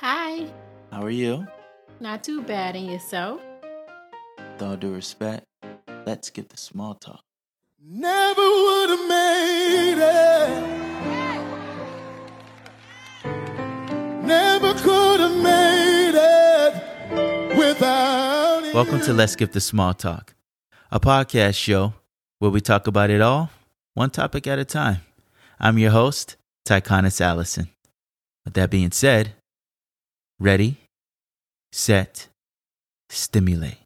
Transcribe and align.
Hi. 0.00 0.46
How 0.92 1.02
are 1.02 1.10
you? 1.10 1.48
Not 1.98 2.22
too 2.22 2.40
bad 2.42 2.76
in 2.76 2.84
yourself. 2.84 3.40
With 4.38 4.62
all 4.62 4.76
due 4.76 4.94
respect, 4.94 5.44
let's 6.06 6.30
get 6.30 6.50
the 6.50 6.56
small 6.56 6.94
talk. 6.94 7.24
Never 7.84 8.40
would 8.40 8.90
have 8.90 9.08
made 9.08 9.98
it. 9.98 10.62
Never 14.22 14.72
could 14.74 15.18
have 15.18 15.36
made 15.42 16.14
it 16.14 17.58
without 17.58 18.66
you. 18.66 18.74
Welcome 18.74 19.00
to 19.00 19.12
Let's 19.12 19.32
Skip 19.32 19.50
the 19.50 19.60
Small 19.60 19.94
Talk, 19.94 20.36
a 20.92 21.00
podcast 21.00 21.56
show 21.56 21.94
where 22.38 22.52
we 22.52 22.60
talk 22.60 22.86
about 22.86 23.10
it 23.10 23.20
all, 23.20 23.50
one 23.94 24.10
topic 24.10 24.46
at 24.46 24.60
a 24.60 24.64
time. 24.64 24.98
I'm 25.58 25.76
your 25.76 25.90
host, 25.90 26.36
Tyconis 26.64 27.20
Allison. 27.20 27.66
With 28.44 28.54
that 28.54 28.70
being 28.70 28.92
said, 28.92 29.34
ready, 30.40 30.76
set, 31.72 32.28
stimulate. 33.08 33.78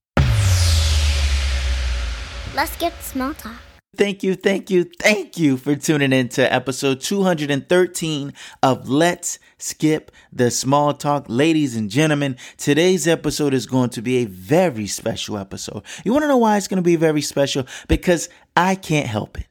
Let's 2.54 2.76
get 2.76 2.92
small 3.02 3.32
talk. 3.34 3.56
Thank 3.94 4.22
you, 4.22 4.34
thank 4.34 4.70
you, 4.70 4.84
thank 4.84 5.38
you 5.38 5.58
for 5.58 5.76
tuning 5.76 6.14
in 6.14 6.30
to 6.30 6.50
episode 6.50 7.02
213 7.02 8.32
of 8.62 8.88
Let's 8.88 9.38
Skip 9.58 10.10
the 10.32 10.50
Small 10.50 10.94
Talk. 10.94 11.26
Ladies 11.28 11.76
and 11.76 11.90
gentlemen, 11.90 12.36
today's 12.56 13.06
episode 13.06 13.52
is 13.52 13.66
going 13.66 13.90
to 13.90 14.00
be 14.00 14.16
a 14.18 14.24
very 14.24 14.86
special 14.86 15.36
episode. 15.36 15.82
You 16.04 16.12
want 16.12 16.22
to 16.22 16.28
know 16.28 16.38
why 16.38 16.56
it's 16.56 16.68
going 16.68 16.78
to 16.78 16.82
be 16.82 16.96
very 16.96 17.20
special? 17.20 17.66
Because 17.86 18.30
I 18.56 18.76
can't 18.76 19.06
help 19.06 19.38
it. 19.38 19.46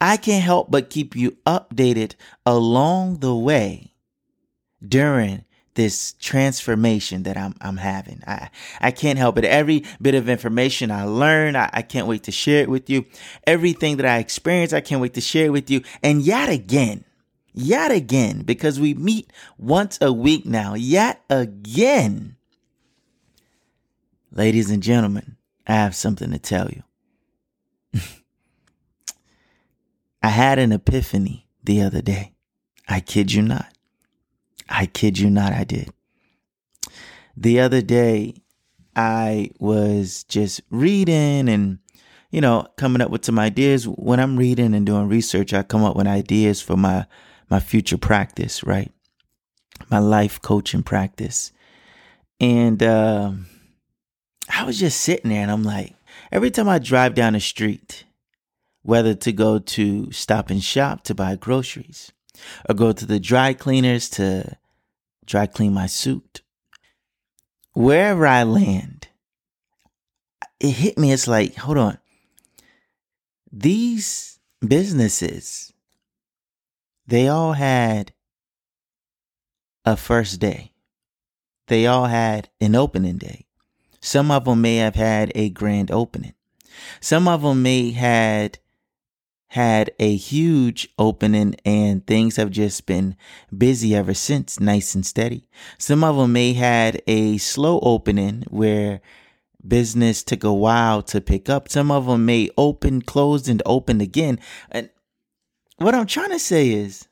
I 0.00 0.16
can't 0.16 0.42
help 0.42 0.70
but 0.70 0.90
keep 0.90 1.14
you 1.14 1.36
updated 1.46 2.14
along 2.44 3.18
the 3.18 3.36
way 3.36 3.92
during 4.86 5.44
this 5.76 6.14
transformation 6.14 7.22
that 7.22 7.36
I'm 7.36 7.54
I'm 7.60 7.76
having. 7.76 8.22
I 8.26 8.50
I 8.80 8.90
can't 8.90 9.18
help 9.18 9.38
it. 9.38 9.44
Every 9.44 9.84
bit 10.02 10.14
of 10.14 10.28
information 10.28 10.90
I 10.90 11.04
learn, 11.04 11.54
I, 11.54 11.70
I 11.72 11.82
can't 11.82 12.08
wait 12.08 12.24
to 12.24 12.32
share 12.32 12.62
it 12.62 12.68
with 12.68 12.90
you. 12.90 13.06
Everything 13.46 13.98
that 13.98 14.06
I 14.06 14.18
experience, 14.18 14.72
I 14.72 14.80
can't 14.80 15.00
wait 15.00 15.14
to 15.14 15.20
share 15.20 15.46
it 15.46 15.52
with 15.52 15.70
you. 15.70 15.82
And 16.02 16.22
yet 16.22 16.48
again, 16.48 17.04
yet 17.54 17.92
again, 17.92 18.42
because 18.42 18.80
we 18.80 18.94
meet 18.94 19.32
once 19.56 19.98
a 20.00 20.12
week 20.12 20.44
now, 20.44 20.74
yet 20.74 21.22
again, 21.30 22.36
ladies 24.32 24.70
and 24.70 24.82
gentlemen, 24.82 25.36
I 25.66 25.74
have 25.74 25.94
something 25.94 26.32
to 26.32 26.38
tell 26.38 26.68
you. 26.70 26.82
I 30.22 30.28
had 30.28 30.58
an 30.58 30.72
epiphany 30.72 31.46
the 31.62 31.82
other 31.82 32.02
day. 32.02 32.32
I 32.88 33.00
kid 33.00 33.32
you 33.32 33.42
not. 33.42 33.75
I 34.76 34.84
kid 34.84 35.18
you 35.18 35.30
not, 35.30 35.54
I 35.54 35.64
did. 35.64 35.90
The 37.34 37.60
other 37.60 37.80
day, 37.80 38.34
I 38.94 39.50
was 39.58 40.24
just 40.24 40.60
reading 40.70 41.48
and, 41.48 41.78
you 42.30 42.42
know, 42.42 42.66
coming 42.76 43.00
up 43.00 43.10
with 43.10 43.24
some 43.24 43.38
ideas. 43.38 43.88
When 43.88 44.20
I'm 44.20 44.36
reading 44.36 44.74
and 44.74 44.84
doing 44.84 45.08
research, 45.08 45.54
I 45.54 45.62
come 45.62 45.82
up 45.82 45.96
with 45.96 46.06
ideas 46.06 46.60
for 46.60 46.76
my, 46.76 47.06
my 47.48 47.58
future 47.58 47.96
practice, 47.96 48.62
right? 48.64 48.92
My 49.90 49.98
life 49.98 50.42
coaching 50.42 50.82
practice. 50.82 51.52
And, 52.38 52.82
um, 52.82 53.46
I 54.54 54.64
was 54.64 54.78
just 54.78 55.00
sitting 55.00 55.30
there 55.30 55.40
and 55.40 55.50
I'm 55.50 55.62
like, 55.62 55.94
every 56.30 56.50
time 56.50 56.68
I 56.68 56.78
drive 56.80 57.14
down 57.14 57.32
the 57.32 57.40
street, 57.40 58.04
whether 58.82 59.14
to 59.14 59.32
go 59.32 59.58
to 59.58 60.12
stop 60.12 60.50
and 60.50 60.62
shop 60.62 61.02
to 61.04 61.14
buy 61.14 61.34
groceries, 61.36 62.12
or 62.68 62.74
go 62.74 62.92
to 62.92 63.06
the 63.06 63.18
dry 63.18 63.54
cleaners 63.54 64.10
to 64.10 64.56
dry 65.26 65.46
clean 65.46 65.74
my 65.74 65.86
suit. 65.86 66.42
Wherever 67.74 68.26
I 68.26 68.44
land, 68.44 69.08
it 70.58 70.70
hit 70.70 70.96
me. 70.96 71.12
It's 71.12 71.28
like, 71.28 71.54
hold 71.56 71.76
on. 71.76 71.98
These 73.52 74.38
businesses, 74.66 75.72
they 77.06 77.28
all 77.28 77.52
had 77.52 78.12
a 79.84 79.96
first 79.96 80.40
day. 80.40 80.72
They 81.68 81.86
all 81.86 82.06
had 82.06 82.48
an 82.60 82.74
opening 82.74 83.18
day. 83.18 83.46
Some 84.00 84.30
of 84.30 84.44
them 84.44 84.60
may 84.60 84.76
have 84.76 84.94
had 84.94 85.32
a 85.34 85.50
grand 85.50 85.90
opening. 85.90 86.34
Some 87.00 87.26
of 87.28 87.42
them 87.42 87.62
may 87.62 87.90
had 87.90 88.58
had 89.48 89.90
a 89.98 90.16
huge 90.16 90.88
opening 90.98 91.54
and 91.64 92.06
things 92.06 92.36
have 92.36 92.50
just 92.50 92.86
been 92.86 93.16
busy 93.56 93.94
ever 93.94 94.14
since, 94.14 94.58
nice 94.58 94.94
and 94.94 95.06
steady. 95.06 95.48
Some 95.78 96.02
of 96.02 96.16
them 96.16 96.32
may 96.32 96.52
had 96.52 97.00
a 97.06 97.38
slow 97.38 97.78
opening 97.80 98.44
where 98.48 99.00
business 99.66 100.22
took 100.22 100.44
a 100.44 100.52
while 100.52 101.02
to 101.02 101.20
pick 101.20 101.48
up. 101.48 101.68
Some 101.68 101.90
of 101.90 102.06
them 102.06 102.26
may 102.26 102.50
open, 102.56 103.02
closed, 103.02 103.48
and 103.48 103.62
opened 103.66 104.02
again. 104.02 104.40
And 104.70 104.90
what 105.76 105.94
I'm 105.94 106.06
trying 106.06 106.30
to 106.30 106.38
say 106.38 106.70
is 106.70 107.08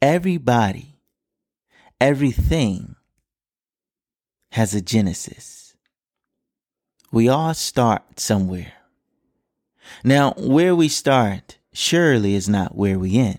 everybody, 0.00 1.00
everything 2.00 2.96
has 4.52 4.74
a 4.74 4.82
genesis. 4.82 5.76
We 7.10 7.28
all 7.28 7.54
start 7.54 8.18
somewhere. 8.18 8.72
Now, 10.04 10.32
where 10.36 10.74
we 10.74 10.88
start 10.88 11.58
surely 11.72 12.34
is 12.34 12.48
not 12.48 12.76
where 12.76 12.98
we 12.98 13.16
end. 13.16 13.38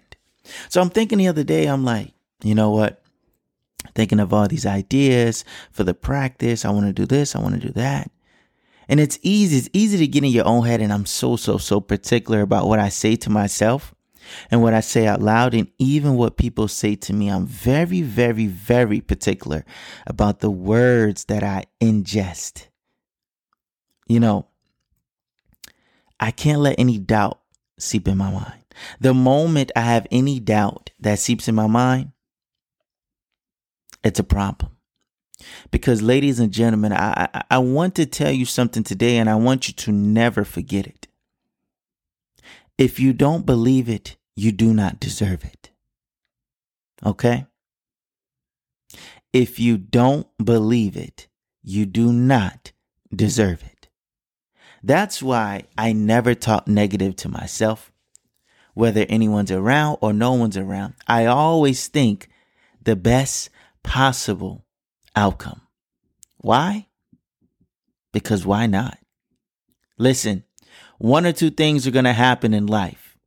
So 0.70 0.82
I'm 0.82 0.90
thinking 0.90 1.18
the 1.18 1.28
other 1.28 1.44
day, 1.44 1.68
I'm 1.68 1.86
like, 1.86 2.14
you 2.44 2.56
know 2.56 2.72
what? 2.72 3.02
Thinking 3.96 4.20
of 4.20 4.34
all 4.34 4.48
these 4.48 4.66
ideas 4.66 5.46
for 5.72 5.84
the 5.84 5.94
practice. 5.94 6.66
I 6.66 6.72
want 6.72 6.88
to 6.88 6.94
do 6.94 7.06
this. 7.06 7.36
I 7.36 7.40
want 7.40 7.56
to 7.56 7.68
do 7.68 7.74
that. 7.74 8.12
And 8.88 9.00
it's 9.00 9.20
easy. 9.22 9.58
It's 9.58 9.70
easy 9.72 9.98
to 10.00 10.08
get 10.08 10.24
in 10.24 10.32
your 10.32 10.48
own 10.48 10.66
head. 10.66 10.82
And 10.82 10.92
I'm 10.92 11.06
so, 11.06 11.36
so, 11.36 11.58
so 11.58 11.80
particular 11.80 12.42
about 12.42 12.68
what 12.68 12.80
I 12.80 12.90
say 12.90 13.16
to 13.18 13.30
myself 13.30 13.94
and 14.52 14.62
what 14.62 14.74
I 14.74 14.80
say 14.80 15.06
out 15.08 15.22
loud 15.22 15.54
and 15.54 15.68
even 15.78 16.16
what 16.16 16.38
people 16.38 16.68
say 16.68 16.96
to 16.96 17.14
me. 17.14 17.30
I'm 17.30 17.46
very, 17.46 18.02
very, 18.02 18.48
very 18.48 19.00
particular 19.00 19.64
about 20.08 20.40
the 20.40 20.52
words 20.52 21.26
that 21.26 21.44
I 21.44 21.66
ingest. 21.82 22.68
You 24.08 24.20
know, 24.20 24.48
I 26.24 26.32
can't 26.32 26.62
let 26.62 26.80
any 26.80 27.00
doubt 27.00 27.42
seep 27.78 28.08
in 28.08 28.18
my 28.18 28.32
mind. 28.32 28.64
The 29.02 29.14
moment 29.14 29.74
I 29.76 29.82
have 29.82 30.08
any 30.10 30.40
doubt 30.40 30.92
that 30.98 31.20
seeps 31.20 31.50
in 31.50 31.56
my 31.56 31.68
mind, 31.68 32.14
it's 34.06 34.22
a 34.22 34.24
problem. 34.24 34.72
Because, 35.70 36.02
ladies 36.02 36.40
and 36.40 36.50
gentlemen, 36.50 36.94
I, 36.94 37.28
I, 37.34 37.44
I 37.52 37.58
want 37.58 37.96
to 37.96 38.06
tell 38.06 38.32
you 38.32 38.46
something 38.46 38.84
today 38.84 39.18
and 39.18 39.30
I 39.30 39.36
want 39.36 39.68
you 39.68 39.74
to 39.74 39.92
never 39.92 40.46
forget 40.46 40.88
it. 40.88 41.08
If 42.78 43.02
you 43.02 43.12
don't 43.12 43.46
believe 43.46 43.90
it, 43.90 44.16
you 44.34 44.54
do 44.54 44.74
not 44.74 45.02
deserve 45.02 45.44
it. 45.44 45.72
Okay? 47.06 47.48
If 49.34 49.60
you 49.60 49.78
don't 49.78 50.28
believe 50.42 50.96
it, 50.96 51.28
you 51.64 51.86
do 51.86 52.14
not 52.14 52.72
deserve 53.14 53.62
it. 53.64 53.73
That's 54.84 55.24
why 55.24 55.64
I 55.78 55.94
never 55.94 56.36
talk 56.36 56.68
negative 56.68 57.16
to 57.18 57.30
myself, 57.30 57.92
whether 58.74 59.06
anyone's 59.08 59.52
around 59.52 60.00
or 60.02 60.12
no 60.12 60.34
one's 60.34 60.58
around. 60.58 60.96
I 61.08 61.26
always 61.26 61.88
think 61.88 62.30
the 62.84 62.98
best 62.98 63.50
possible 63.82 64.66
outcome. 65.16 65.62
Why? 66.38 66.88
Because 68.12 68.46
why 68.46 68.68
not? 68.68 68.98
Listen, 69.98 70.44
one 70.98 71.26
or 71.26 71.32
two 71.32 71.50
things 71.50 71.88
are 71.88 71.92
going 71.92 72.04
to 72.04 72.14
happen 72.14 72.54
in 72.54 72.68
life. 72.68 73.18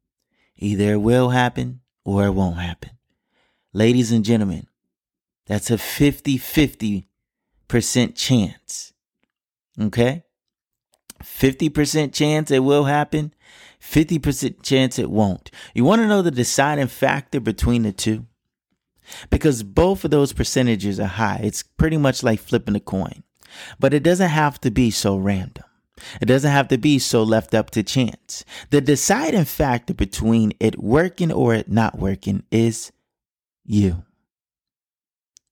Either 0.58 0.92
it 0.92 0.98
will 0.98 1.30
happen 1.30 1.80
or 2.04 2.26
it 2.26 2.32
won't 2.32 2.58
happen. 2.58 2.90
Ladies 3.72 4.12
and 4.12 4.24
gentlemen, 4.24 4.66
that's 5.46 5.70
a 5.70 5.78
50 5.78 6.38
50% 6.38 7.06
chance. 8.14 8.92
Okay? 9.80 10.25
50% 11.22 12.12
chance 12.12 12.50
it 12.50 12.60
will 12.60 12.84
happen, 12.84 13.32
50% 13.80 14.62
chance 14.62 14.98
it 14.98 15.10
won't. 15.10 15.50
You 15.74 15.84
want 15.84 16.02
to 16.02 16.08
know 16.08 16.22
the 16.22 16.30
deciding 16.30 16.88
factor 16.88 17.40
between 17.40 17.82
the 17.82 17.92
two? 17.92 18.26
Because 19.30 19.62
both 19.62 20.04
of 20.04 20.10
those 20.10 20.32
percentages 20.32 20.98
are 20.98 21.06
high. 21.06 21.40
It's 21.42 21.62
pretty 21.62 21.96
much 21.96 22.22
like 22.22 22.40
flipping 22.40 22.74
a 22.74 22.80
coin. 22.80 23.22
But 23.78 23.94
it 23.94 24.02
doesn't 24.02 24.30
have 24.30 24.60
to 24.62 24.70
be 24.70 24.90
so 24.90 25.16
random. 25.16 25.64
It 26.20 26.26
doesn't 26.26 26.50
have 26.50 26.68
to 26.68 26.78
be 26.78 26.98
so 26.98 27.22
left 27.22 27.54
up 27.54 27.70
to 27.70 27.82
chance. 27.82 28.44
The 28.70 28.80
deciding 28.80 29.44
factor 29.44 29.94
between 29.94 30.52
it 30.60 30.78
working 30.78 31.32
or 31.32 31.54
it 31.54 31.70
not 31.70 31.98
working 31.98 32.42
is 32.50 32.92
you. 33.64 34.04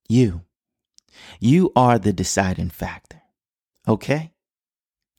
You. 0.07 0.41
You 1.39 1.71
are 1.75 1.97
the 1.97 2.13
deciding 2.13 2.69
factor. 2.69 3.21
Okay? 3.87 4.33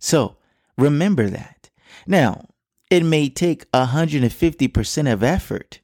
So 0.06 0.36
remember 0.78 1.28
that. 1.30 1.68
Now, 2.06 2.46
it 2.92 3.02
may 3.02 3.28
take 3.28 3.68
150% 3.72 5.12
of 5.12 5.24
effort 5.24 5.80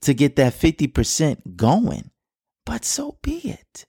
to 0.00 0.14
get 0.14 0.34
that 0.34 0.52
50% 0.52 1.54
going, 1.54 2.10
but 2.64 2.84
so 2.84 3.18
be 3.22 3.50
it. 3.50 3.86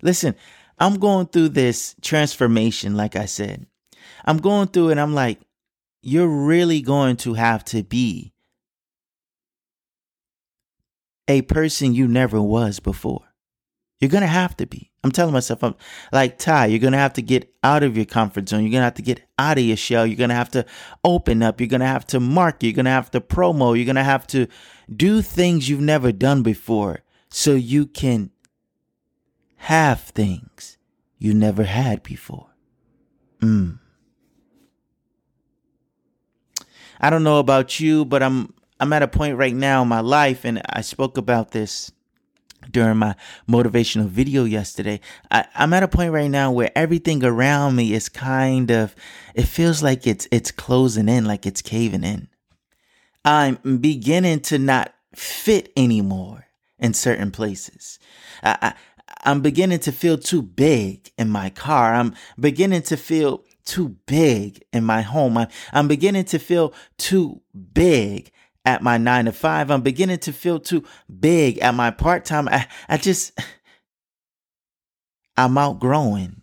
Listen, 0.00 0.34
I'm 0.78 0.94
going 0.94 1.26
through 1.26 1.50
this 1.50 1.94
transformation, 2.00 2.96
like 2.96 3.16
I 3.16 3.26
said. 3.26 3.66
I'm 4.24 4.38
going 4.38 4.68
through 4.68 4.92
it, 4.92 4.98
I'm 4.98 5.12
like, 5.12 5.38
you're 6.00 6.46
really 6.46 6.80
going 6.80 7.16
to 7.16 7.34
have 7.34 7.62
to 7.66 7.82
be 7.82 8.32
a 11.28 11.42
person 11.42 11.92
you 11.92 12.08
never 12.08 12.40
was 12.40 12.80
before. 12.80 13.31
You're 14.02 14.08
going 14.08 14.22
to 14.22 14.26
have 14.26 14.56
to 14.56 14.66
be. 14.66 14.90
I'm 15.04 15.12
telling 15.12 15.32
myself, 15.32 15.62
I'm 15.62 15.76
like 16.10 16.36
Ty, 16.36 16.66
you're 16.66 16.80
going 16.80 16.92
to 16.92 16.98
have 16.98 17.12
to 17.12 17.22
get 17.22 17.54
out 17.62 17.84
of 17.84 17.96
your 17.96 18.04
comfort 18.04 18.48
zone. 18.48 18.62
You're 18.62 18.72
going 18.72 18.80
to 18.80 18.86
have 18.86 18.94
to 18.94 19.02
get 19.02 19.22
out 19.38 19.58
of 19.58 19.64
your 19.64 19.76
shell. 19.76 20.04
You're 20.04 20.16
going 20.16 20.30
to 20.30 20.34
have 20.34 20.50
to 20.50 20.66
open 21.04 21.40
up. 21.40 21.60
You're 21.60 21.68
going 21.68 21.82
to 21.82 21.86
have 21.86 22.04
to 22.08 22.18
market. 22.18 22.66
You're 22.66 22.74
going 22.74 22.86
to 22.86 22.90
have 22.90 23.12
to 23.12 23.20
promo. 23.20 23.76
You're 23.76 23.84
going 23.84 23.94
to 23.94 24.02
have 24.02 24.26
to 24.28 24.48
do 24.94 25.22
things 25.22 25.68
you've 25.68 25.80
never 25.80 26.10
done 26.10 26.42
before 26.42 27.04
so 27.28 27.52
you 27.52 27.86
can 27.86 28.32
have 29.58 30.00
things 30.00 30.78
you 31.18 31.32
never 31.32 31.62
had 31.62 32.02
before. 32.02 32.48
Mm. 33.40 33.78
I 37.00 37.08
don't 37.08 37.22
know 37.22 37.38
about 37.38 37.78
you, 37.78 38.04
but 38.04 38.20
I'm 38.20 38.52
I'm 38.80 38.92
at 38.92 39.04
a 39.04 39.08
point 39.08 39.36
right 39.36 39.54
now 39.54 39.82
in 39.82 39.88
my 39.88 40.00
life, 40.00 40.44
and 40.44 40.60
I 40.68 40.80
spoke 40.80 41.16
about 41.16 41.52
this 41.52 41.92
during 42.70 42.98
my 42.98 43.14
motivational 43.48 44.06
video 44.06 44.44
yesterday. 44.44 45.00
I, 45.30 45.46
I'm 45.54 45.72
at 45.72 45.82
a 45.82 45.88
point 45.88 46.12
right 46.12 46.30
now 46.30 46.52
where 46.52 46.70
everything 46.76 47.24
around 47.24 47.76
me 47.76 47.92
is 47.92 48.08
kind 48.08 48.70
of 48.70 48.94
it 49.34 49.44
feels 49.44 49.82
like 49.82 50.06
it's 50.06 50.28
it's 50.30 50.50
closing 50.50 51.08
in, 51.08 51.24
like 51.24 51.46
it's 51.46 51.62
caving 51.62 52.04
in. 52.04 52.28
I'm 53.24 53.78
beginning 53.78 54.40
to 54.40 54.58
not 54.58 54.94
fit 55.14 55.72
anymore 55.76 56.46
in 56.78 56.94
certain 56.94 57.30
places. 57.30 57.98
I, 58.42 58.58
I 58.60 58.74
I'm 59.24 59.40
beginning 59.40 59.78
to 59.80 59.92
feel 59.92 60.18
too 60.18 60.42
big 60.42 61.10
in 61.16 61.28
my 61.28 61.50
car. 61.50 61.94
I'm 61.94 62.14
beginning 62.38 62.82
to 62.82 62.96
feel 62.96 63.44
too 63.64 63.96
big 64.06 64.64
in 64.72 64.84
my 64.84 65.02
home. 65.02 65.38
I, 65.38 65.48
I'm 65.72 65.86
beginning 65.86 66.24
to 66.26 66.38
feel 66.38 66.74
too 66.98 67.40
big 67.72 68.32
at 68.64 68.82
my 68.82 68.96
nine 68.98 69.24
to 69.26 69.32
five. 69.32 69.70
I'm 69.70 69.82
beginning 69.82 70.18
to 70.20 70.32
feel 70.32 70.60
too 70.60 70.84
big 71.20 71.58
at 71.58 71.74
my 71.74 71.90
part 71.90 72.24
time. 72.24 72.48
I, 72.48 72.66
I 72.88 72.96
just, 72.96 73.38
I'm 75.36 75.56
outgrowing 75.58 76.42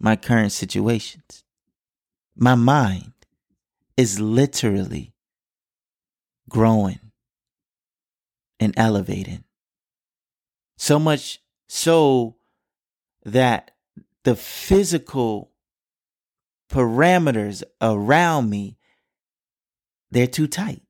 my 0.00 0.16
current 0.16 0.52
situations. 0.52 1.44
My 2.34 2.54
mind 2.54 3.12
is 3.96 4.18
literally 4.18 5.14
growing 6.48 6.98
and 8.58 8.74
elevating. 8.76 9.44
So 10.76 10.98
much 10.98 11.40
so 11.68 12.36
that 13.24 13.72
the 14.24 14.34
physical 14.34 15.52
parameters 16.70 17.62
around 17.80 18.48
me 18.48 18.78
they're 20.10 20.26
too 20.26 20.46
tight 20.46 20.82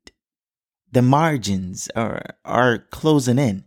the 0.92 1.02
margins 1.02 1.88
are 1.96 2.22
are 2.44 2.78
closing 2.78 3.38
in. 3.38 3.64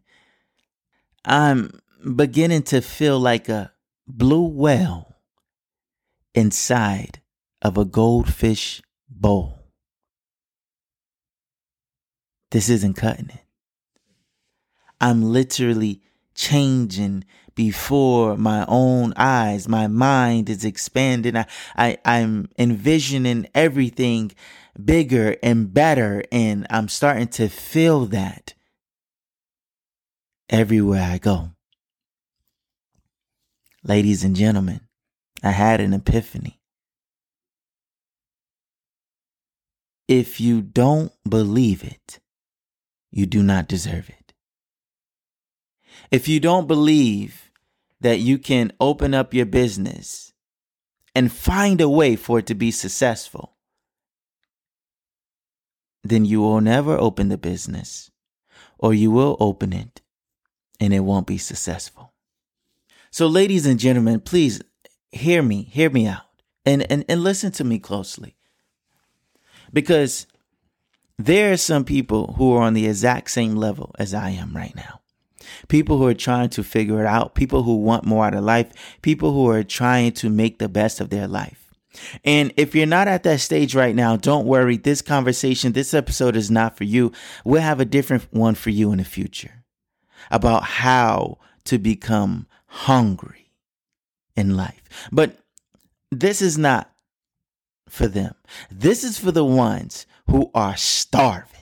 I'm 1.25 1.81
beginning 2.15 2.63
to 2.63 2.81
feel 2.81 3.19
like 3.19 3.49
a 3.49 3.73
blue 4.07 4.47
whale 4.47 5.15
inside 6.35 7.21
of 7.61 7.77
a 7.77 7.85
goldfish 7.85 8.81
bowl. 9.09 9.71
This 12.51 12.69
isn't 12.69 12.93
cutting 12.93 13.29
it. 13.29 13.43
I'm 15.01 15.23
literally 15.23 16.01
changing 16.35 17.23
before 17.55 18.37
my 18.37 18.65
own 18.67 19.13
eyes. 19.15 19.67
My 19.67 19.87
mind 19.87 20.49
is 20.49 20.65
expanding. 20.65 21.37
I, 21.37 21.45
I, 21.75 21.97
I'm 22.05 22.49
envisioning 22.59 23.47
everything 23.55 24.33
bigger 24.83 25.37
and 25.41 25.73
better. 25.73 26.23
And 26.31 26.67
I'm 26.69 26.89
starting 26.89 27.29
to 27.29 27.47
feel 27.47 28.05
that 28.07 28.53
everywhere 30.49 31.03
I 31.03 31.17
go. 31.17 31.51
Ladies 33.83 34.23
and 34.23 34.35
gentlemen, 34.35 34.81
I 35.43 35.51
had 35.51 35.79
an 35.79 35.93
epiphany. 35.93 36.59
If 40.07 40.39
you 40.39 40.61
don't 40.61 41.11
believe 41.27 41.83
it, 41.83 42.19
you 43.11 43.25
do 43.25 43.41
not 43.41 43.67
deserve 43.67 44.09
it. 44.09 44.24
If 46.11 46.27
you 46.27 46.39
don't 46.39 46.67
believe 46.67 47.51
that 48.01 48.19
you 48.19 48.37
can 48.37 48.71
open 48.79 49.13
up 49.13 49.33
your 49.33 49.45
business 49.45 50.33
and 51.13 51.31
find 51.31 51.81
a 51.81 51.89
way 51.89 52.15
for 52.15 52.39
it 52.39 52.45
to 52.47 52.55
be 52.55 52.71
successful, 52.71 53.55
then 56.03 56.25
you 56.25 56.41
will 56.41 56.61
never 56.61 56.97
open 56.97 57.29
the 57.29 57.37
business 57.37 58.11
or 58.77 58.93
you 58.93 59.09
will 59.09 59.37
open 59.39 59.73
it 59.73 60.01
and 60.79 60.93
it 60.93 60.99
won't 60.99 61.25
be 61.25 61.37
successful. 61.37 62.13
So, 63.09 63.27
ladies 63.27 63.65
and 63.65 63.79
gentlemen, 63.79 64.19
please 64.19 64.61
hear 65.11 65.41
me, 65.41 65.63
hear 65.63 65.89
me 65.89 66.05
out 66.05 66.25
and, 66.65 66.89
and, 66.91 67.05
and 67.07 67.23
listen 67.23 67.51
to 67.53 67.63
me 67.63 67.79
closely. 67.79 68.35
Because 69.71 70.27
there 71.17 71.53
are 71.53 71.57
some 71.57 71.85
people 71.85 72.35
who 72.37 72.53
are 72.53 72.61
on 72.61 72.73
the 72.73 72.87
exact 72.87 73.31
same 73.31 73.55
level 73.55 73.95
as 73.97 74.13
I 74.13 74.31
am 74.31 74.55
right 74.55 74.75
now 74.75 74.99
people 75.67 75.97
who 75.97 76.07
are 76.07 76.13
trying 76.13 76.49
to 76.49 76.63
figure 76.63 76.99
it 77.01 77.05
out, 77.05 77.35
people 77.35 77.63
who 77.63 77.77
want 77.77 78.05
more 78.05 78.25
out 78.25 78.33
of 78.33 78.43
life, 78.43 78.71
people 79.01 79.33
who 79.33 79.49
are 79.49 79.63
trying 79.63 80.11
to 80.13 80.29
make 80.29 80.59
the 80.59 80.69
best 80.69 81.01
of 81.01 81.09
their 81.09 81.27
life. 81.27 81.73
And 82.23 82.53
if 82.57 82.75
you're 82.75 82.85
not 82.85 83.07
at 83.07 83.23
that 83.23 83.39
stage 83.39 83.73
right 83.75 83.95
now, 83.95 84.17
don't 84.17 84.45
worry. 84.45 84.77
This 84.77 85.01
conversation, 85.01 85.71
this 85.71 85.93
episode 85.93 86.35
is 86.35 86.51
not 86.51 86.77
for 86.77 86.83
you. 86.83 87.11
We'll 87.43 87.61
have 87.61 87.79
a 87.79 87.85
different 87.85 88.27
one 88.31 88.55
for 88.55 88.69
you 88.69 88.91
in 88.91 88.97
the 88.97 89.05
future 89.05 89.63
about 90.29 90.63
how 90.63 91.37
to 91.65 91.77
become 91.77 92.47
hungry 92.67 93.51
in 94.35 94.57
life. 94.57 94.81
But 95.11 95.37
this 96.11 96.41
is 96.41 96.57
not 96.57 96.91
for 97.89 98.07
them. 98.07 98.35
This 98.69 99.03
is 99.03 99.17
for 99.17 99.31
the 99.31 99.45
ones 99.45 100.05
who 100.29 100.51
are 100.53 100.75
starving. 100.75 101.54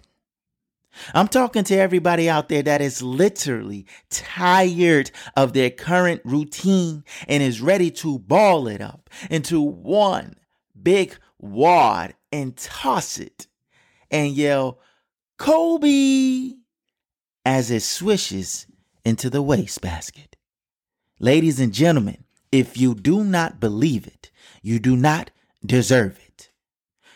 I'm 1.14 1.28
talking 1.28 1.64
to 1.66 1.76
everybody 1.76 2.30
out 2.30 2.50
there 2.50 2.64
that 2.64 2.82
is 2.82 3.02
literally 3.02 3.86
tired 4.10 5.12
of 5.36 5.54
their 5.54 5.70
current 5.70 6.22
routine 6.24 7.04
and 7.28 7.42
is 7.42 7.62
ready 7.62 7.92
to 7.92 8.20
ball 8.20 8.68
it 8.68 8.82
up 8.82 9.10
into 9.30 9.62
one 9.62 10.36
big 10.82 11.16
wad 11.40 12.16
and 12.32 12.56
toss 12.56 13.20
it 13.20 13.48
and 14.10 14.34
yell, 14.34 14.80
Kobe, 15.38 16.54
as 17.46 17.72
it 17.72 17.82
swishes 17.82 18.68
into 19.04 19.30
the 19.30 19.42
wastebasket. 19.42 20.36
Ladies 21.20 21.60
and 21.60 21.74
gentlemen, 21.74 22.24
if 22.52 22.78
you 22.78 22.94
do 22.96 23.24
not 23.24 23.60
believe 23.60 24.06
it, 24.08 24.32
you 24.62 24.80
do 24.80 24.96
not 24.96 25.32
deserve 25.66 26.18
it. 26.18 26.23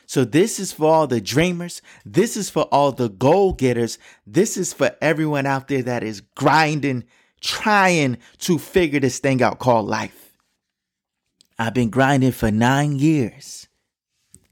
So 0.08 0.24
this 0.24 0.58
is 0.58 0.72
for 0.72 0.92
all 0.92 1.06
the 1.06 1.20
dreamers. 1.20 1.82
This 2.06 2.38
is 2.38 2.50
for 2.50 2.64
all 2.64 2.94
the 2.94 3.10
goal 3.10 3.52
getters. 3.52 4.00
This 4.26 4.56
is 4.56 4.72
for 4.72 4.96
everyone 5.02 5.46
out 5.46 5.68
there 5.68 5.84
that 5.84 6.02
is 6.02 6.22
grinding, 6.34 7.04
trying 7.42 8.18
to 8.40 8.58
figure 8.58 9.02
this 9.02 9.20
thing 9.20 9.44
out 9.44 9.60
called 9.60 9.88
life. 9.88 10.32
I've 11.60 11.74
been 11.74 11.90
grinding 11.90 12.32
for 12.32 12.50
nine 12.50 12.96
years. 12.98 13.68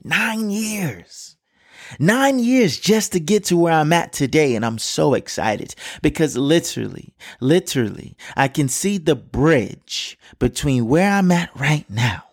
Nine 0.03 0.49
years. 0.49 1.37
Nine 1.99 2.39
years 2.39 2.77
just 2.77 3.13
to 3.13 3.19
get 3.21 3.45
to 3.45 3.57
where 3.57 3.73
I'm 3.73 3.93
at 3.93 4.11
today. 4.11 4.55
And 4.55 4.65
I'm 4.65 4.77
so 4.77 5.13
excited 5.13 5.73
because 6.01 6.35
literally, 6.35 7.15
literally, 7.39 8.17
I 8.35 8.49
can 8.49 8.67
see 8.67 8.97
the 8.97 9.15
bridge 9.15 10.19
between 10.37 10.87
where 10.87 11.11
I'm 11.11 11.31
at 11.31 11.49
right 11.55 11.89
now 11.89 12.23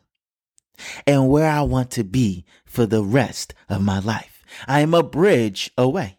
and 1.06 1.28
where 1.28 1.48
I 1.48 1.62
want 1.62 1.92
to 1.92 2.02
be 2.04 2.44
for 2.72 2.86
the 2.86 3.04
rest 3.04 3.54
of 3.68 3.82
my 3.82 3.98
life. 3.98 4.42
I 4.66 4.80
am 4.80 4.94
a 4.94 5.02
bridge 5.02 5.70
away. 5.76 6.18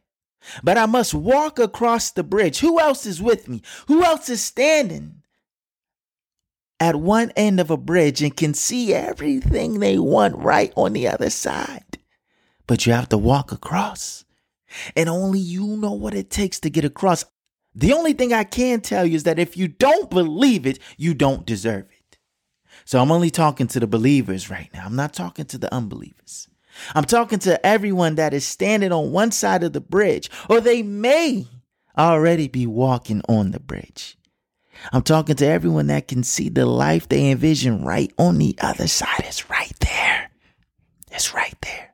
But 0.61 0.77
I 0.77 0.85
must 0.85 1.13
walk 1.13 1.57
across 1.57 2.11
the 2.11 2.23
bridge. 2.23 2.59
Who 2.59 2.79
else 2.79 3.05
is 3.05 3.21
with 3.21 3.47
me? 3.47 3.61
Who 3.87 4.03
else 4.03 4.29
is 4.29 4.43
standing 4.43 5.23
at 6.79 6.95
one 6.95 7.31
end 7.35 7.59
of 7.59 7.71
a 7.71 7.77
bridge 7.77 8.21
and 8.21 8.35
can 8.35 8.53
see 8.53 8.93
everything 8.93 9.79
they 9.79 9.97
want 9.97 10.35
right 10.35 10.71
on 10.75 10.93
the 10.93 11.07
other 11.07 11.29
side? 11.29 11.97
But 12.67 12.85
you 12.85 12.93
have 12.93 13.09
to 13.09 13.17
walk 13.17 13.51
across. 13.51 14.25
And 14.95 15.07
only 15.09 15.39
you 15.39 15.77
know 15.77 15.93
what 15.93 16.13
it 16.13 16.29
takes 16.29 16.59
to 16.61 16.69
get 16.69 16.85
across. 16.85 17.25
The 17.73 17.93
only 17.93 18.13
thing 18.13 18.33
I 18.33 18.43
can 18.43 18.81
tell 18.81 19.05
you 19.05 19.15
is 19.15 19.23
that 19.23 19.39
if 19.39 19.57
you 19.57 19.67
don't 19.67 20.09
believe 20.09 20.67
it, 20.67 20.77
you 20.97 21.13
don't 21.13 21.45
deserve 21.45 21.85
it. 21.89 21.92
So 22.85 23.01
I'm 23.01 23.11
only 23.11 23.29
talking 23.29 23.67
to 23.67 23.79
the 23.79 23.87
believers 23.87 24.49
right 24.49 24.69
now. 24.73 24.85
I'm 24.85 24.95
not 24.95 25.13
talking 25.13 25.45
to 25.45 25.57
the 25.57 25.73
unbelievers. 25.73 26.47
I'm 26.95 27.05
talking 27.05 27.39
to 27.39 27.63
everyone 27.65 28.15
that 28.15 28.33
is 28.33 28.45
standing 28.45 28.91
on 28.91 29.11
one 29.11 29.31
side 29.31 29.63
of 29.63 29.73
the 29.73 29.81
bridge, 29.81 30.29
or 30.49 30.59
they 30.59 30.81
may 30.81 31.47
already 31.97 32.47
be 32.47 32.65
walking 32.65 33.21
on 33.29 33.51
the 33.51 33.59
bridge. 33.59 34.17
I'm 34.91 35.03
talking 35.03 35.35
to 35.35 35.45
everyone 35.45 35.87
that 35.87 36.07
can 36.07 36.23
see 36.23 36.49
the 36.49 36.65
life 36.65 37.07
they 37.07 37.29
envision 37.29 37.85
right 37.85 38.11
on 38.17 38.37
the 38.37 38.57
other 38.59 38.87
side. 38.87 39.23
It's 39.25 39.49
right 39.49 39.73
there. 39.79 40.31
It's 41.11 41.33
right 41.33 41.55
there. 41.61 41.93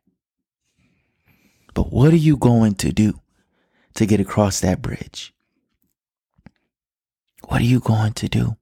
But 1.73 1.91
what 1.91 2.13
are 2.13 2.17
you 2.17 2.37
going 2.37 2.75
to 2.75 2.91
do 2.91 3.21
to 3.95 4.05
get 4.05 4.19
across 4.19 4.61
that 4.61 4.81
bridge? 4.81 5.33
What 7.47 7.61
are 7.61 7.65
you 7.65 7.79
going 7.79 8.13
to 8.13 8.29
do? 8.29 8.57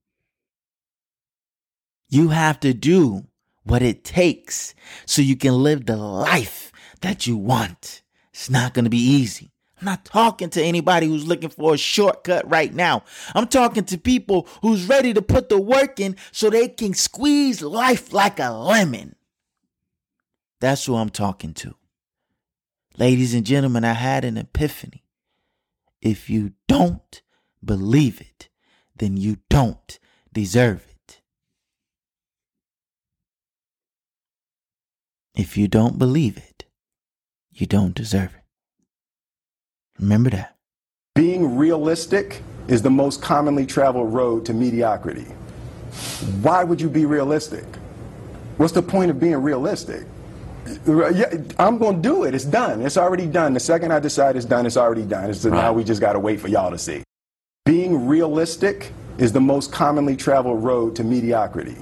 You 2.10 2.30
have 2.30 2.60
to 2.62 2.74
do 2.74 3.28
what 3.64 3.82
it 3.82 4.04
takes 4.04 4.74
so 5.06 5.22
you 5.22 5.36
can 5.36 5.62
live 5.62 5.86
the 5.86 5.98
life 5.98 6.72
that 7.02 7.28
you 7.28 7.38
want. 7.38 8.02
It's 8.32 8.50
not 8.50 8.74
going 8.74 8.86
to 8.86 8.90
be 8.90 8.98
easy. 8.98 9.52
I'm 9.80 9.86
not 9.86 10.06
talking 10.06 10.50
to 10.52 10.64
anybody 10.64 11.08
who's 11.08 11.28
looking 11.28 11.50
for 11.50 11.74
a 11.74 11.78
shortcut 11.78 12.50
right 12.50 12.74
now. 12.74 13.04
I'm 13.36 13.48
talking 13.48 13.84
to 13.86 13.98
people 13.98 14.48
who's 14.62 14.88
ready 14.88 15.14
to 15.14 15.22
put 15.22 15.50
the 15.50 15.60
work 15.60 16.00
in 16.00 16.16
so 16.32 16.50
they 16.50 16.68
can 16.68 16.94
squeeze 16.94 17.62
life 17.62 18.12
like 18.12 18.40
a 18.40 18.50
lemon. 18.50 19.16
That's 20.60 20.86
who 20.86 20.96
I'm 20.96 21.10
talking 21.10 21.54
to. 21.56 21.76
Ladies 22.98 23.36
and 23.36 23.46
gentlemen, 23.46 23.84
I 23.84 23.94
had 23.94 24.26
an 24.26 24.38
epiphany. 24.38 25.04
If 26.02 26.30
you 26.30 26.54
don't 26.68 27.22
believe 27.64 28.20
it, 28.20 28.50
then 28.96 29.18
you 29.18 29.38
don't 29.50 30.00
deserve 30.34 30.84
it. 30.87 30.87
If 35.38 35.56
you 35.56 35.68
don't 35.68 36.00
believe 36.00 36.36
it, 36.38 36.66
you 37.52 37.68
don't 37.68 37.94
deserve 37.94 38.34
it. 38.34 38.42
Remember 40.00 40.32
that. 40.32 40.56
Being 41.14 41.56
realistic 41.56 42.42
is 42.68 42.82
the 42.82 42.90
most 42.90 43.22
commonly 43.22 43.68
traveled 43.68 44.12
road 44.12 44.48
to 44.48 44.54
mediocrity. 44.56 45.28
Why 46.42 46.64
would 46.64 46.82
you 46.82 46.90
be 46.90 47.06
realistic? 47.06 47.66
What's 48.58 48.74
the 48.74 48.82
point 48.82 49.12
of 49.12 49.20
being 49.20 49.36
realistic? 49.36 50.08
Yeah, 50.88 51.38
I'm 51.60 51.78
going 51.78 51.98
to 51.98 52.02
do 52.02 52.24
it. 52.24 52.34
It's 52.34 52.44
done. 52.44 52.82
It's 52.82 52.98
already 52.98 53.28
done. 53.28 53.54
The 53.54 53.60
second 53.60 53.94
I 53.94 54.00
decide 54.00 54.36
it's 54.36 54.46
done, 54.46 54.66
it's 54.66 54.76
already 54.76 55.04
done. 55.04 55.32
So 55.36 55.52
right. 55.52 55.58
now 55.58 55.72
we 55.72 55.84
just 55.84 56.02
got 56.02 56.14
to 56.14 56.20
wait 56.20 56.40
for 56.40 56.48
y'all 56.48 56.72
to 56.72 56.80
see. 56.80 57.04
Being 57.64 58.08
realistic 58.08 58.92
is 59.20 59.32
the 59.34 59.42
most 59.42 59.72
commonly 59.72 60.16
traveled 60.16 60.64
road 60.64 60.96
to 60.96 61.04
mediocrity. 61.04 61.78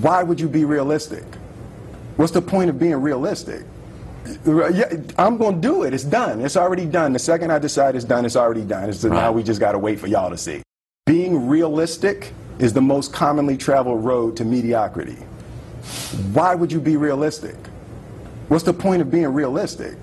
Why 0.00 0.22
would 0.22 0.38
you 0.38 0.48
be 0.48 0.64
realistic? 0.64 1.24
What's 2.16 2.32
the 2.32 2.42
point 2.42 2.70
of 2.70 2.78
being 2.78 2.96
realistic? 2.96 3.64
Yeah, 4.44 4.96
I'm 5.18 5.36
going 5.36 5.56
to 5.56 5.60
do 5.60 5.84
it. 5.84 5.94
It's 5.94 6.04
done. 6.04 6.40
It's 6.40 6.56
already 6.56 6.86
done. 6.86 7.12
The 7.12 7.18
second 7.18 7.52
I 7.52 7.58
decide 7.58 7.94
it's 7.94 8.04
done, 8.04 8.24
it's 8.24 8.36
already 8.36 8.64
done. 8.64 8.92
So 8.92 9.08
right. 9.08 9.16
now 9.16 9.32
we 9.32 9.42
just 9.42 9.60
got 9.60 9.72
to 9.72 9.78
wait 9.78 10.00
for 10.00 10.08
y'all 10.08 10.30
to 10.30 10.36
see. 10.36 10.62
Being 11.04 11.46
realistic 11.46 12.32
is 12.58 12.72
the 12.72 12.80
most 12.80 13.12
commonly 13.12 13.56
traveled 13.56 14.04
road 14.04 14.36
to 14.38 14.44
mediocrity. 14.44 15.18
Why 16.32 16.54
would 16.54 16.72
you 16.72 16.80
be 16.80 16.96
realistic? 16.96 17.54
What's 18.48 18.64
the 18.64 18.72
point 18.72 19.02
of 19.02 19.10
being 19.10 19.28
realistic? 19.28 19.94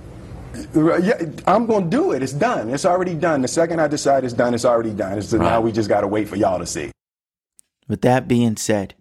Yeah, 0.74 1.24
I'm 1.48 1.66
going 1.66 1.86
to 1.86 1.90
do 1.90 2.12
it. 2.12 2.22
It's 2.22 2.32
done. 2.32 2.70
It's 2.70 2.86
already 2.86 3.16
done. 3.16 3.42
The 3.42 3.48
second 3.48 3.82
I 3.82 3.88
decide 3.88 4.24
it's 4.24 4.34
done, 4.34 4.54
it's 4.54 4.66
already 4.66 4.92
done. 4.92 5.22
So 5.22 5.38
right. 5.38 5.46
now 5.46 5.62
we 5.62 5.72
just 5.72 5.90
got 5.90 6.02
to 6.02 6.08
wait 6.08 6.30
for 6.30 6.36
y'all 6.36 6.60
to 6.60 6.66
see. 6.66 6.92
With 7.88 8.02
that 8.02 8.28
being 8.28 8.56
said, 8.56 8.94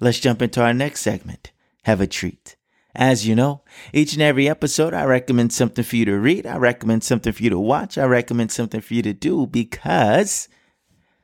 let's 0.00 0.20
jump 0.20 0.40
into 0.40 0.62
our 0.62 0.72
next 0.72 1.00
segment. 1.00 1.50
Have 1.86 2.00
a 2.00 2.08
treat. 2.08 2.56
As 2.96 3.28
you 3.28 3.36
know, 3.36 3.62
each 3.92 4.14
and 4.14 4.20
every 4.20 4.48
episode, 4.48 4.92
I 4.92 5.04
recommend 5.04 5.52
something 5.52 5.84
for 5.84 5.94
you 5.94 6.04
to 6.06 6.18
read. 6.18 6.44
I 6.44 6.56
recommend 6.56 7.04
something 7.04 7.32
for 7.32 7.44
you 7.44 7.50
to 7.50 7.60
watch. 7.60 7.96
I 7.96 8.06
recommend 8.06 8.50
something 8.50 8.80
for 8.80 8.94
you 8.94 9.02
to 9.02 9.12
do 9.12 9.46
because 9.46 10.48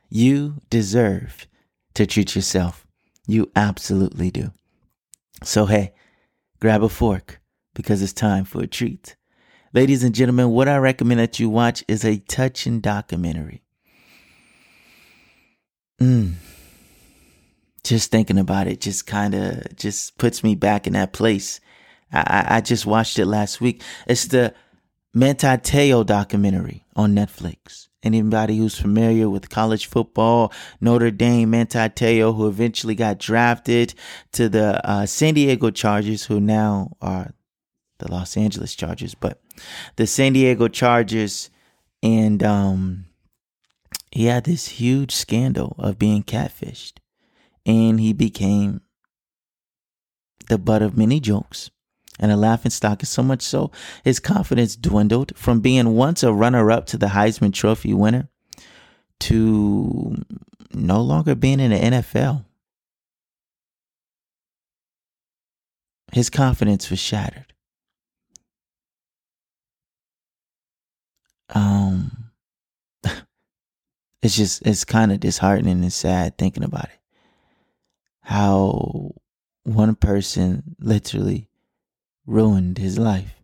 you 0.08 0.60
deserve 0.70 1.48
to 1.94 2.06
treat 2.06 2.36
yourself. 2.36 2.86
You 3.26 3.50
absolutely 3.56 4.30
do. 4.30 4.52
So, 5.42 5.66
hey, 5.66 5.94
grab 6.60 6.84
a 6.84 6.88
fork 6.88 7.40
because 7.74 8.00
it's 8.00 8.12
time 8.12 8.44
for 8.44 8.62
a 8.62 8.68
treat. 8.68 9.16
Ladies 9.72 10.04
and 10.04 10.14
gentlemen, 10.14 10.50
what 10.50 10.68
I 10.68 10.76
recommend 10.76 11.18
that 11.18 11.40
you 11.40 11.50
watch 11.50 11.82
is 11.88 12.04
a 12.04 12.18
touching 12.18 12.78
documentary. 12.78 13.64
Mm 16.00 16.34
just 17.84 18.10
thinking 18.10 18.38
about 18.38 18.66
it 18.66 18.80
just 18.80 19.06
kind 19.06 19.34
of 19.34 19.76
just 19.76 20.16
puts 20.18 20.44
me 20.44 20.54
back 20.54 20.86
in 20.86 20.92
that 20.92 21.12
place. 21.12 21.60
I, 22.12 22.46
I 22.48 22.60
just 22.60 22.86
watched 22.86 23.18
it 23.18 23.26
last 23.26 23.60
week. 23.60 23.82
It's 24.06 24.26
the 24.26 24.54
Manti 25.14 25.46
Te'o 25.58 26.04
documentary 26.04 26.84
on 26.94 27.14
Netflix. 27.14 27.88
Anybody 28.02 28.56
who's 28.56 28.78
familiar 28.78 29.30
with 29.30 29.48
college 29.48 29.86
football, 29.86 30.52
Notre 30.80 31.10
Dame, 31.10 31.50
Manti 31.50 31.88
Te'o, 31.88 32.34
who 32.34 32.48
eventually 32.48 32.94
got 32.94 33.18
drafted 33.18 33.94
to 34.32 34.48
the 34.48 34.86
uh, 34.88 35.06
San 35.06 35.34
Diego 35.34 35.70
Chargers, 35.70 36.24
who 36.24 36.40
now 36.40 36.96
are 37.00 37.32
the 37.98 38.10
Los 38.10 38.36
Angeles 38.36 38.74
Chargers, 38.74 39.14
but 39.14 39.40
the 39.96 40.06
San 40.06 40.32
Diego 40.32 40.66
Chargers, 40.68 41.50
and 42.02 42.42
um, 42.42 43.06
he 44.10 44.26
had 44.26 44.44
this 44.44 44.66
huge 44.68 45.14
scandal 45.14 45.76
of 45.78 45.98
being 45.98 46.22
catfished 46.24 46.94
and 47.64 48.00
he 48.00 48.12
became 48.12 48.80
the 50.48 50.58
butt 50.58 50.82
of 50.82 50.96
many 50.96 51.20
jokes 51.20 51.70
and 52.18 52.30
a 52.30 52.36
laughing 52.36 52.70
stock, 52.70 53.02
is 53.02 53.08
so 53.08 53.22
much 53.22 53.42
so 53.42 53.70
his 54.04 54.20
confidence 54.20 54.76
dwindled 54.76 55.36
from 55.36 55.60
being 55.60 55.94
once 55.94 56.22
a 56.22 56.32
runner 56.32 56.70
up 56.70 56.86
to 56.86 56.98
the 56.98 57.06
Heisman 57.06 57.52
Trophy 57.52 57.94
winner 57.94 58.28
to 59.20 60.16
no 60.72 61.00
longer 61.00 61.34
being 61.34 61.60
in 61.60 61.70
the 61.70 61.78
NFL. 61.78 62.44
His 66.12 66.28
confidence 66.28 66.90
was 66.90 66.98
shattered. 66.98 67.54
Um, 71.54 72.30
it's 74.22 74.36
just, 74.36 74.66
it's 74.66 74.84
kind 74.84 75.10
of 75.10 75.20
disheartening 75.20 75.82
and 75.82 75.92
sad 75.92 76.36
thinking 76.36 76.64
about 76.64 76.84
it 76.84 77.01
how 78.32 79.12
one 79.64 79.94
person 79.94 80.74
literally 80.80 81.48
ruined 82.26 82.78
his 82.78 82.98
life. 82.98 83.34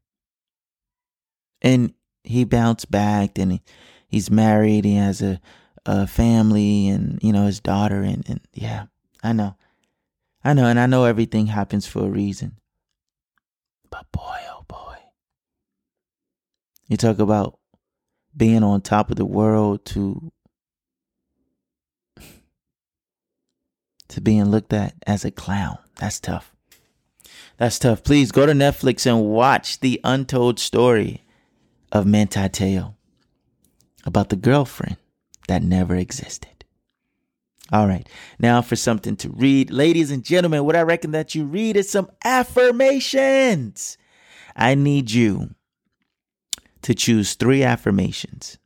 And 1.61 1.93
he 2.25 2.45
bounced 2.45 2.91
back 2.91 3.39
and 3.39 3.53
he, 3.53 3.63
he's 4.09 4.31
married, 4.31 4.85
he 4.85 4.95
has 4.95 5.21
a, 5.21 5.41
a 5.85 6.07
family 6.07 6.89
and, 6.89 7.19
you 7.23 7.33
know, 7.33 7.47
his 7.47 7.61
daughter 7.61 8.01
and, 8.01 8.29
and 8.29 8.41
yeah, 8.53 8.87
I 9.23 9.33
know. 9.33 9.57
I 10.43 10.55
know, 10.55 10.67
and 10.67 10.79
I 10.79 10.87
know 10.87 11.05
everything 11.05 11.49
happens 11.49 11.87
for 11.87 12.05
a 12.05 12.11
reason. 12.11 12.59
But 13.91 14.11
boy, 14.13 14.39
oh 14.51 14.65
boy. 14.69 14.97
You 16.87 16.97
talk 16.97 17.19
about 17.19 17.59
being 18.35 18.63
on 18.63 18.81
top 18.81 19.11
of 19.11 19.17
the 19.17 19.27
world 19.27 19.85
to 19.87 20.33
to 24.09 24.21
being 24.21 24.47
looked 24.47 24.73
at 24.73 24.95
as 25.07 25.25
a 25.25 25.31
clown. 25.31 25.79
That's 25.97 26.21
tough. 26.21 26.53
That's 27.57 27.79
tough. 27.79 28.05
Please 28.05 28.33
go 28.33 28.47
to 28.47 28.53
Netflix 28.53 29.07
and 29.07 29.25
watch 29.25 29.81
the 29.81 30.01
untold 30.05 30.59
story 30.59 31.25
of 31.93 32.07
Manti 32.07 32.49
Te'o 32.49 32.95
about 34.05 34.29
the 34.29 34.37
girlfriend 34.37 34.97
that 35.49 35.63
never 35.63 35.97
existed. 35.97 36.65
All 37.71 37.87
right, 37.87 38.09
now 38.39 38.63
for 38.63 38.77
something 38.77 39.17
to 39.17 39.29
read. 39.29 39.71
Ladies 39.71 40.11
and 40.11 40.25
gentlemen, 40.25 40.65
what 40.65 40.77
I 40.77 40.83
reckon 40.83 41.11
that 41.11 41.35
you 41.35 41.45
read 41.45 41.77
is 41.77 41.91
some 41.91 42.11
affirmations. 42.25 43.99
I 44.57 44.75
need 44.75 45.11
you 45.11 45.55
to 46.83 46.95
choose 46.95 47.35
three 47.35 47.63
affirmations, 47.63 48.57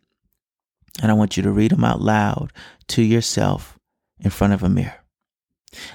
and 1.02 1.10
I 1.10 1.14
want 1.14 1.36
you 1.36 1.42
to 1.42 1.50
read 1.50 1.72
them 1.72 1.82
out 1.82 2.00
loud 2.00 2.52
to 2.88 3.02
yourself 3.02 3.76
in 4.20 4.30
front 4.30 4.52
of 4.52 4.62
a 4.62 4.68
mirror. 4.68 5.01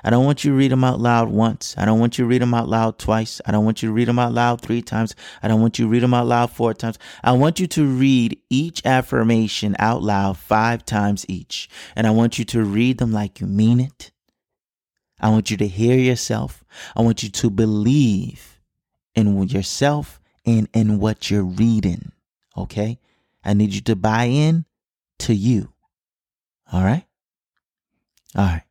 I 0.03 0.10
don't 0.10 0.25
want 0.25 0.43
you 0.43 0.51
to 0.51 0.57
read 0.57 0.72
them 0.72 0.84
out 0.84 1.00
loud 1.00 1.29
once. 1.29 1.75
I 1.77 1.86
don't 1.86 2.00
want 2.00 2.17
you 2.17 2.24
to 2.24 2.29
read 2.29 2.41
them 2.41 2.53
out 2.53 2.67
loud 2.67 2.98
twice. 2.98 3.41
I 3.46 3.51
don't 3.51 3.65
want 3.65 3.81
you 3.81 3.89
to 3.89 3.93
read 3.93 4.07
them 4.07 4.19
out 4.19 4.34
loud 4.34 4.62
three 4.62 4.81
times. 4.81 5.15
I 5.41 5.48
don't 5.48 5.62
want 5.62 5.77
you 5.77 5.86
to 5.86 5.91
read 5.91 6.03
them 6.03 6.13
out 6.13 6.27
loud 6.27 6.51
four 6.51 6.74
times. 6.74 6.98
I 7.24 7.34
want 7.34 7.60
you 7.60 7.67
to 7.67 7.86
read 7.86 8.39
each 8.50 8.86
affirmation 8.86 9.75
out 9.79 10.01
loud 10.01 10.38
five 10.38 10.86
times 10.86 11.25
each. 11.29 11.69
And 11.96 12.07
I 12.07 12.12
want 12.12 12.39
you 12.39 12.46
to 12.46 12.63
read 12.63 12.98
them 12.98 13.12
like 13.12 13.39
you 13.39 13.48
mean 13.48 13.79
it. 13.79 14.12
I 15.19 15.29
want 15.29 15.50
you 15.51 15.57
to 15.57 15.67
hear 15.67 15.98
yourself. 15.98 16.63
I 16.96 17.01
want 17.01 17.24
you 17.24 17.29
to 17.29 17.50
believe 17.50 18.60
in 19.15 19.48
yourself 19.48 20.19
and 20.46 20.67
in 20.74 21.00
what 21.00 21.29
you're 21.29 21.43
reading. 21.43 22.12
Okay? 22.55 23.00
I 23.43 23.53
need 23.53 23.74
you 23.74 23.81
to 23.81 23.96
buy 23.96 24.25
in 24.25 24.65
to 25.19 25.34
you. 25.34 25.74
All 26.72 26.84
right? 26.84 27.05
All 28.36 28.46
right. 28.46 28.63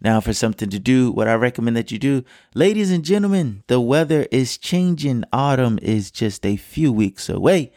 Now, 0.00 0.20
for 0.20 0.32
something 0.32 0.70
to 0.70 0.78
do, 0.78 1.10
what 1.10 1.28
I 1.28 1.34
recommend 1.34 1.76
that 1.76 1.90
you 1.90 1.98
do, 1.98 2.24
ladies 2.54 2.90
and 2.90 3.04
gentlemen, 3.04 3.62
the 3.66 3.80
weather 3.80 4.26
is 4.30 4.58
changing. 4.58 5.24
Autumn 5.32 5.78
is 5.82 6.10
just 6.10 6.44
a 6.44 6.56
few 6.56 6.92
weeks 6.92 7.28
away. 7.28 7.72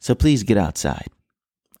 So 0.00 0.14
please 0.14 0.42
get 0.42 0.56
outside. 0.56 1.08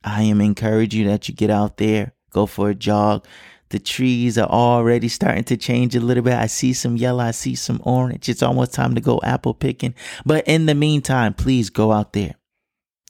I 0.02 0.22
am 0.22 0.40
encouraging 0.40 1.06
that 1.06 1.28
you 1.28 1.34
get 1.34 1.50
out 1.50 1.76
there, 1.76 2.12
go 2.30 2.46
for 2.46 2.70
a 2.70 2.74
jog. 2.74 3.26
The 3.70 3.78
trees 3.80 4.38
are 4.38 4.48
already 4.48 5.08
starting 5.08 5.44
to 5.44 5.56
change 5.56 5.96
a 5.96 6.00
little 6.00 6.22
bit. 6.22 6.34
I 6.34 6.46
see 6.46 6.72
some 6.72 6.96
yellow, 6.96 7.24
I 7.24 7.32
see 7.32 7.56
some 7.56 7.80
orange. 7.84 8.28
It's 8.28 8.42
almost 8.42 8.72
time 8.72 8.94
to 8.94 9.00
go 9.00 9.20
apple 9.24 9.54
picking. 9.54 9.94
But 10.24 10.46
in 10.46 10.66
the 10.66 10.74
meantime, 10.74 11.34
please 11.34 11.70
go 11.70 11.90
out 11.90 12.12
there. 12.12 12.36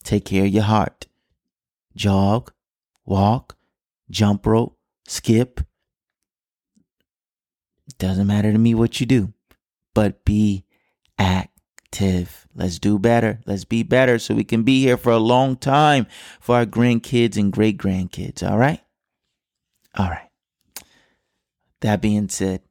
Take 0.02 0.24
care 0.24 0.46
of 0.46 0.50
your 0.50 0.62
heart. 0.62 1.06
Jog, 1.94 2.52
walk, 3.04 3.56
jump 4.10 4.46
rope, 4.46 4.75
skip. 5.06 5.60
Doesn't 7.98 8.26
matter 8.26 8.52
to 8.52 8.58
me 8.58 8.74
what 8.74 9.00
you 9.00 9.06
do, 9.06 9.32
but 9.94 10.24
be 10.24 10.64
active. 11.18 12.46
Let's 12.54 12.78
do 12.78 12.98
better. 12.98 13.40
Let's 13.46 13.64
be 13.64 13.82
better 13.82 14.18
so 14.18 14.34
we 14.34 14.44
can 14.44 14.62
be 14.62 14.80
here 14.80 14.96
for 14.96 15.12
a 15.12 15.18
long 15.18 15.56
time 15.56 16.06
for 16.40 16.56
our 16.56 16.66
grandkids 16.66 17.36
and 17.36 17.52
great 17.52 17.78
grandkids. 17.78 18.48
All 18.48 18.58
right? 18.58 18.80
All 19.96 20.08
right. 20.08 20.28
That 21.80 22.02
being 22.02 22.28
said, 22.28 22.62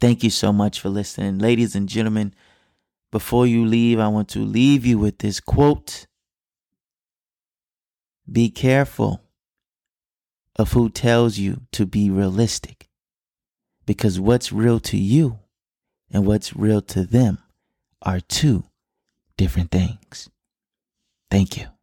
thank 0.00 0.22
you 0.22 0.30
so 0.30 0.52
much 0.52 0.80
for 0.80 0.88
listening. 0.88 1.38
Ladies 1.38 1.74
and 1.74 1.88
gentlemen, 1.88 2.34
before 3.10 3.46
you 3.46 3.66
leave, 3.66 3.98
I 3.98 4.08
want 4.08 4.28
to 4.30 4.40
leave 4.40 4.86
you 4.86 4.98
with 4.98 5.18
this 5.18 5.40
quote 5.40 6.06
Be 8.30 8.50
careful 8.50 9.23
of 10.56 10.72
who 10.72 10.88
tells 10.88 11.38
you 11.38 11.62
to 11.72 11.86
be 11.86 12.10
realistic 12.10 12.88
because 13.86 14.20
what's 14.20 14.52
real 14.52 14.80
to 14.80 14.96
you 14.96 15.38
and 16.10 16.26
what's 16.26 16.54
real 16.56 16.80
to 16.80 17.04
them 17.04 17.38
are 18.02 18.20
two 18.20 18.64
different 19.36 19.70
things. 19.70 20.28
Thank 21.30 21.56
you. 21.56 21.73